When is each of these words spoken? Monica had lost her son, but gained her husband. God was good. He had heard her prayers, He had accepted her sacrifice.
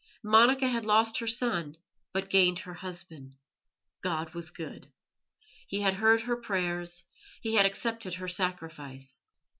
Monica 0.23 0.67
had 0.67 0.83
lost 0.83 1.19
her 1.19 1.27
son, 1.27 1.77
but 2.11 2.27
gained 2.31 2.57
her 2.57 2.73
husband. 2.73 3.35
God 4.01 4.31
was 4.33 4.49
good. 4.49 4.87
He 5.67 5.81
had 5.81 5.93
heard 5.93 6.21
her 6.23 6.37
prayers, 6.37 7.03
He 7.39 7.53
had 7.53 7.67
accepted 7.67 8.15
her 8.15 8.27
sacrifice. 8.27 9.21